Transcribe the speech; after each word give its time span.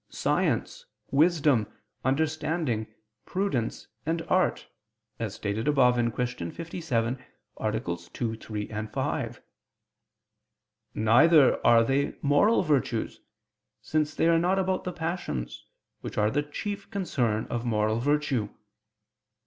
science, 0.09 0.87
wisdom, 1.11 1.67
understanding, 2.03 2.87
prudence, 3.23 3.87
and 4.03 4.23
art, 4.29 4.67
as 5.19 5.35
stated 5.35 5.67
above 5.67 5.93
(Q. 5.95 6.49
57, 6.49 7.23
AA. 7.57 7.69
2, 7.69 8.33
3, 8.35 8.67
5). 8.87 9.41
Neither 10.95 11.63
are 11.63 11.83
they 11.83 12.15
moral 12.23 12.63
virtues; 12.63 13.21
since 13.83 14.15
they 14.15 14.27
are 14.27 14.39
not 14.39 14.57
about 14.57 14.85
the 14.85 14.91
passions, 14.91 15.67
which 15.99 16.17
are 16.17 16.31
the 16.31 16.41
chief 16.41 16.89
concern 16.89 17.45
of 17.51 17.63
moral 17.63 17.99
virtue. 17.99 18.49